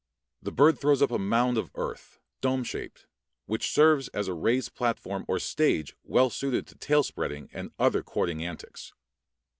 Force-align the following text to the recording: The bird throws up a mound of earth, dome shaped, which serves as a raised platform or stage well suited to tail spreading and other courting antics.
The 0.41 0.51
bird 0.51 0.79
throws 0.79 1.03
up 1.03 1.11
a 1.11 1.19
mound 1.19 1.59
of 1.59 1.69
earth, 1.75 2.19
dome 2.41 2.63
shaped, 2.63 3.05
which 3.45 3.69
serves 3.69 4.07
as 4.07 4.27
a 4.27 4.33
raised 4.33 4.73
platform 4.73 5.25
or 5.27 5.37
stage 5.37 5.95
well 6.03 6.31
suited 6.31 6.65
to 6.69 6.75
tail 6.75 7.03
spreading 7.03 7.51
and 7.53 7.69
other 7.77 8.01
courting 8.01 8.43
antics. 8.43 8.93